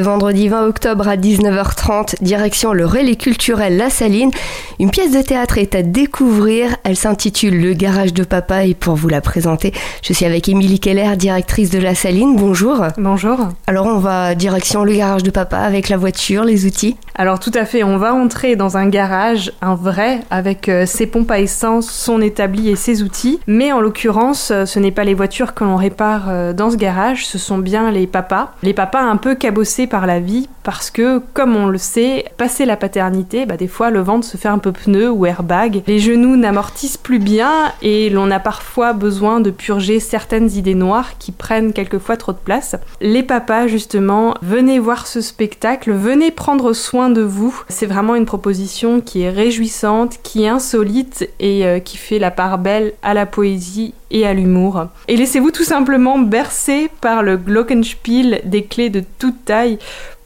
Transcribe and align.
ce 0.00 0.04
vendredi 0.04 0.48
20 0.48 0.66
octobre 0.66 1.08
à 1.08 1.18
19h30, 1.18 2.22
direction 2.22 2.72
le 2.72 2.86
relais 2.86 3.16
culturel 3.16 3.76
La 3.76 3.90
Saline. 3.90 4.30
Une 4.78 4.90
pièce 4.90 5.10
de 5.10 5.20
théâtre 5.20 5.58
est 5.58 5.74
à 5.74 5.82
découvrir. 5.82 6.74
Elle 6.84 6.96
s'intitule 6.96 7.60
Le 7.60 7.74
garage 7.74 8.14
de 8.14 8.24
papa 8.24 8.64
et 8.64 8.72
pour 8.72 8.94
vous 8.94 9.08
la 9.08 9.20
présenter, 9.20 9.74
je 10.02 10.14
suis 10.14 10.24
avec 10.24 10.48
Émilie 10.48 10.80
Keller, 10.80 11.16
directrice 11.16 11.68
de 11.68 11.78
La 11.78 11.94
Saline. 11.94 12.34
Bonjour. 12.34 12.82
Bonjour. 12.96 13.48
Alors 13.66 13.84
on 13.84 13.98
va 13.98 14.34
direction 14.34 14.84
le 14.84 14.94
garage 14.94 15.22
de 15.22 15.30
papa 15.30 15.58
avec 15.58 15.90
la 15.90 15.98
voiture, 15.98 16.44
les 16.44 16.64
outils. 16.64 16.96
Alors 17.14 17.38
tout 17.38 17.52
à 17.52 17.66
fait, 17.66 17.84
on 17.84 17.98
va 17.98 18.14
entrer 18.14 18.56
dans 18.56 18.78
un 18.78 18.88
garage, 18.88 19.52
un 19.60 19.74
vrai, 19.74 20.20
avec 20.30 20.70
euh, 20.70 20.86
ses 20.86 21.06
pompes 21.06 21.30
à 21.30 21.40
essence, 21.40 21.90
son 21.90 22.22
établi 22.22 22.70
et 22.70 22.76
ses 22.76 23.02
outils. 23.02 23.38
Mais 23.46 23.72
en 23.72 23.82
l'occurrence, 23.82 24.50
euh, 24.50 24.64
ce 24.64 24.78
n'est 24.78 24.90
pas 24.90 25.04
les 25.04 25.12
voitures 25.12 25.52
que 25.52 25.64
l'on 25.64 25.76
répare 25.76 26.30
euh, 26.30 26.54
dans 26.54 26.70
ce 26.70 26.76
garage, 26.76 27.26
ce 27.26 27.36
sont 27.36 27.58
bien 27.58 27.90
les 27.90 28.06
papas. 28.06 28.52
Les 28.62 28.72
papas 28.72 29.02
un 29.02 29.18
peu 29.18 29.34
cabossés 29.34 29.86
par 29.90 30.06
la 30.06 30.20
vie 30.20 30.48
parce 30.70 30.92
que, 30.92 31.20
comme 31.34 31.56
on 31.56 31.66
le 31.66 31.78
sait, 31.78 32.26
passer 32.36 32.64
la 32.64 32.76
paternité, 32.76 33.44
bah, 33.44 33.56
des 33.56 33.66
fois 33.66 33.90
le 33.90 33.98
ventre 33.98 34.24
se 34.24 34.36
fait 34.36 34.46
un 34.46 34.58
peu 34.58 34.70
pneu 34.70 35.10
ou 35.10 35.26
airbag. 35.26 35.82
Les 35.88 35.98
genoux 35.98 36.36
n'amortissent 36.36 36.96
plus 36.96 37.18
bien 37.18 37.72
et 37.82 38.08
l'on 38.08 38.30
a 38.30 38.38
parfois 38.38 38.92
besoin 38.92 39.40
de 39.40 39.50
purger 39.50 39.98
certaines 39.98 40.48
idées 40.52 40.76
noires 40.76 41.18
qui 41.18 41.32
prennent 41.32 41.72
quelquefois 41.72 42.16
trop 42.16 42.30
de 42.30 42.38
place. 42.38 42.76
Les 43.00 43.24
papas, 43.24 43.66
justement, 43.66 44.36
venez 44.42 44.78
voir 44.78 45.08
ce 45.08 45.20
spectacle, 45.20 45.90
venez 45.90 46.30
prendre 46.30 46.72
soin 46.72 47.10
de 47.10 47.22
vous. 47.22 47.64
C'est 47.68 47.86
vraiment 47.86 48.14
une 48.14 48.24
proposition 48.24 49.00
qui 49.00 49.22
est 49.22 49.30
réjouissante, 49.30 50.20
qui 50.22 50.44
est 50.44 50.48
insolite 50.48 51.28
et 51.40 51.66
euh, 51.66 51.80
qui 51.80 51.96
fait 51.96 52.20
la 52.20 52.30
part 52.30 52.58
belle 52.58 52.92
à 53.02 53.12
la 53.12 53.26
poésie 53.26 53.92
et 54.10 54.26
à 54.26 54.34
l'humour. 54.34 54.86
Et 55.08 55.16
laissez-vous 55.16 55.50
tout 55.50 55.64
simplement 55.64 56.18
bercer 56.18 56.90
par 57.00 57.22
le 57.22 57.36
glockenspiel 57.36 58.42
des 58.44 58.64
clés 58.64 58.90
de 58.90 59.02
toute 59.18 59.44
taille 59.44 59.78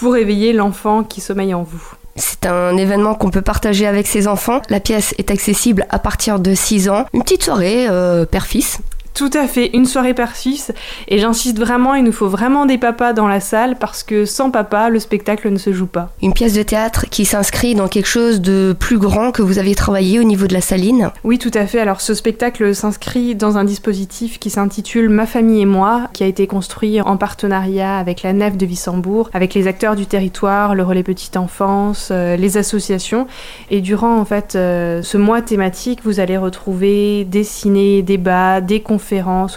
pour 0.00 0.16
éveiller 0.16 0.54
l'enfant 0.54 1.04
qui 1.04 1.20
sommeille 1.20 1.52
en 1.52 1.62
vous. 1.62 1.82
C'est 2.16 2.46
un 2.46 2.74
événement 2.78 3.14
qu'on 3.14 3.28
peut 3.28 3.42
partager 3.42 3.86
avec 3.86 4.06
ses 4.06 4.28
enfants. 4.28 4.62
La 4.70 4.80
pièce 4.80 5.14
est 5.18 5.30
accessible 5.30 5.86
à 5.90 5.98
partir 5.98 6.40
de 6.40 6.54
6 6.54 6.88
ans. 6.88 7.04
Une 7.12 7.22
petite 7.22 7.42
soirée 7.42 7.86
euh, 7.86 8.24
père-fils. 8.24 8.78
Tout 9.14 9.30
à 9.34 9.46
fait, 9.46 9.70
une 9.74 9.86
soirée 9.86 10.14
par 10.14 10.36
six. 10.36 10.72
Et 11.08 11.18
j'insiste 11.18 11.58
vraiment, 11.58 11.94
il 11.94 12.04
nous 12.04 12.12
faut 12.12 12.28
vraiment 12.28 12.64
des 12.64 12.78
papas 12.78 13.12
dans 13.12 13.26
la 13.26 13.40
salle 13.40 13.76
parce 13.78 14.02
que 14.02 14.24
sans 14.24 14.50
papa, 14.50 14.88
le 14.88 14.98
spectacle 14.98 15.50
ne 15.50 15.58
se 15.58 15.72
joue 15.72 15.86
pas. 15.86 16.12
Une 16.22 16.32
pièce 16.32 16.54
de 16.54 16.62
théâtre 16.62 17.06
qui 17.10 17.24
s'inscrit 17.24 17.74
dans 17.74 17.88
quelque 17.88 18.06
chose 18.06 18.40
de 18.40 18.74
plus 18.78 18.98
grand 18.98 19.32
que 19.32 19.42
vous 19.42 19.58
aviez 19.58 19.74
travaillé 19.74 20.20
au 20.20 20.22
niveau 20.22 20.46
de 20.46 20.54
la 20.54 20.60
saline. 20.60 21.10
Oui, 21.24 21.38
tout 21.38 21.50
à 21.54 21.66
fait. 21.66 21.80
Alors 21.80 22.00
ce 22.00 22.14
spectacle 22.14 22.74
s'inscrit 22.74 23.34
dans 23.34 23.58
un 23.58 23.64
dispositif 23.64 24.38
qui 24.38 24.48
s'intitule 24.48 25.08
Ma 25.10 25.26
famille 25.26 25.62
et 25.62 25.66
moi, 25.66 26.08
qui 26.12 26.22
a 26.22 26.26
été 26.26 26.46
construit 26.46 27.00
en 27.00 27.16
partenariat 27.16 27.96
avec 27.96 28.22
la 28.22 28.32
Nef 28.32 28.56
de 28.56 28.64
Wissembourg, 28.64 29.28
avec 29.32 29.54
les 29.54 29.66
acteurs 29.66 29.96
du 29.96 30.06
territoire, 30.06 30.74
le 30.74 30.82
relais 30.82 31.02
petite 31.02 31.36
enfance, 31.36 32.08
euh, 32.10 32.36
les 32.36 32.56
associations. 32.56 33.26
Et 33.70 33.80
durant 33.80 34.18
en 34.18 34.24
fait 34.24 34.54
euh, 34.54 35.02
ce 35.02 35.18
mois 35.18 35.42
thématique, 35.42 36.00
vous 36.04 36.20
allez 36.20 36.38
retrouver 36.38 37.24
des 37.24 37.44
ciné, 37.44 38.02
débats, 38.02 38.60
des 38.60 38.80
conférences 38.80 38.99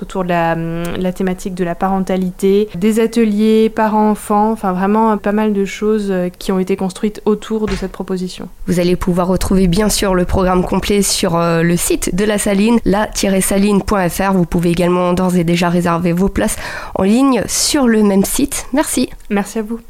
autour 0.00 0.24
de 0.24 0.28
la, 0.28 1.12
thématique 1.12 1.54
de 1.54 1.64
la 1.64 1.74
parentalité, 1.74 2.68
des 2.74 3.00
ateliers 3.00 3.70
parents-enfants, 3.70 4.52
enfin 4.52 4.72
vraiment 4.72 5.16
pas 5.18 5.32
mal 5.32 5.52
de 5.52 5.64
choses 5.64 6.08
euh, 6.10 6.28
qui 6.28 6.52
ont 6.52 6.58
été 6.58 6.76
construites 6.76 7.20
autour 7.24 7.66
de 7.66 7.72
cette 7.72 7.92
proposition. 7.92 8.48
Vous 8.66 8.80
allez 8.80 8.96
pouvoir 8.96 9.28
retrouver 9.28 9.66
bien 9.66 9.88
sûr 9.88 10.14
le 10.14 10.24
programme 10.24 10.64
complet 10.64 11.02
sur 11.02 11.36
euh, 11.36 11.62
le 11.62 11.76
site 11.76 12.14
de 12.14 12.24
la 12.24 12.38
Saline, 12.38 12.78
la-saline.fr. 12.84 14.32
Vous 14.32 14.46
pouvez 14.46 14.70
également 14.70 15.12
d'ores 15.12 15.36
et 15.36 15.44
déjà 15.44 15.68
réserver 15.68 16.12
vos 16.12 16.28
places 16.28 16.56
en 16.94 17.02
ligne 17.02 17.42
sur 17.46 17.86
le 17.86 18.02
même 18.02 18.24
site. 18.24 18.66
Merci. 18.72 19.10
Merci 19.30 19.58
à 19.58 19.62
vous. 19.62 19.82